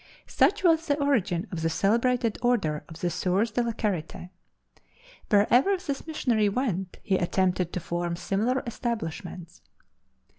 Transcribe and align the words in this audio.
Such 0.25 0.63
was 0.63 0.87
the 0.87 0.99
origin 0.99 1.45
of 1.51 1.61
the 1.61 1.69
celebrated 1.69 2.39
order 2.41 2.83
of 2.89 3.01
the 3.01 3.11
Soeurs 3.11 3.51
de 3.51 3.61
la 3.61 3.71
Charite. 3.71 4.31
Wherever 5.29 5.77
this 5.77 6.07
missionary 6.07 6.49
went 6.49 6.97
he 7.03 7.17
attempted 7.17 7.71
to 7.71 7.79
form 7.79 8.15
similar 8.15 8.63
establishments. 8.65 9.61